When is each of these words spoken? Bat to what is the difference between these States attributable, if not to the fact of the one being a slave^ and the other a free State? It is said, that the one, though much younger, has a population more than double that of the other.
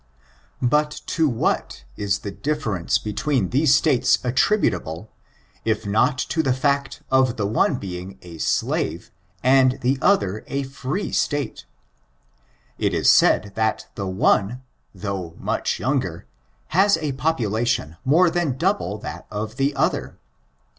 Bat 0.63 1.01
to 1.05 1.29
what 1.29 1.83
is 1.95 2.21
the 2.25 2.31
difference 2.31 2.97
between 2.97 3.49
these 3.49 3.75
States 3.75 4.17
attributable, 4.23 5.11
if 5.63 5.85
not 5.85 6.17
to 6.17 6.41
the 6.41 6.55
fact 6.55 7.03
of 7.11 7.37
the 7.37 7.45
one 7.45 7.75
being 7.75 8.17
a 8.23 8.37
slave^ 8.37 9.11
and 9.43 9.79
the 9.81 9.99
other 10.01 10.43
a 10.47 10.63
free 10.63 11.11
State? 11.11 11.67
It 12.79 12.95
is 12.95 13.11
said, 13.11 13.51
that 13.53 13.89
the 13.93 14.07
one, 14.07 14.63
though 14.95 15.35
much 15.37 15.77
younger, 15.79 16.25
has 16.69 16.97
a 16.97 17.11
population 17.11 17.97
more 18.03 18.31
than 18.31 18.57
double 18.57 18.97
that 18.97 19.27
of 19.29 19.57
the 19.57 19.75
other. 19.75 20.17